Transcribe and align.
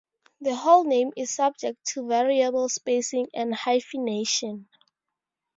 The 0.39 0.55
whole 0.55 0.83
name 0.83 1.11
is 1.15 1.29
subject 1.29 1.85
to 1.89 2.07
variable 2.07 2.67
spacing 2.69 3.27
and 3.35 3.53
hyphenation. 3.53 4.67